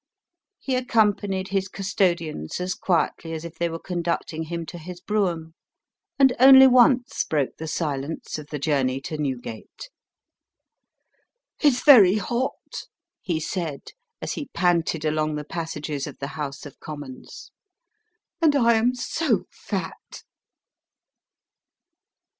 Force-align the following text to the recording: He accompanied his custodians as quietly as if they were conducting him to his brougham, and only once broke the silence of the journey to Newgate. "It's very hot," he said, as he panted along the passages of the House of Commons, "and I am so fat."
He 0.57 0.73
accompanied 0.75 1.49
his 1.49 1.67
custodians 1.67 2.59
as 2.59 2.73
quietly 2.73 3.33
as 3.33 3.45
if 3.45 3.59
they 3.59 3.69
were 3.69 3.77
conducting 3.77 4.45
him 4.45 4.65
to 4.65 4.79
his 4.79 4.99
brougham, 4.99 5.53
and 6.17 6.33
only 6.39 6.65
once 6.65 7.23
broke 7.23 7.57
the 7.57 7.67
silence 7.67 8.39
of 8.39 8.47
the 8.47 8.57
journey 8.57 8.99
to 9.01 9.19
Newgate. 9.19 9.91
"It's 11.59 11.83
very 11.83 12.15
hot," 12.15 12.85
he 13.21 13.39
said, 13.39 13.89
as 14.23 14.31
he 14.31 14.49
panted 14.55 15.05
along 15.05 15.35
the 15.35 15.43
passages 15.45 16.07
of 16.07 16.17
the 16.17 16.29
House 16.29 16.65
of 16.65 16.79
Commons, 16.79 17.51
"and 18.41 18.55
I 18.55 18.73
am 18.77 18.95
so 18.95 19.43
fat." 19.51 20.23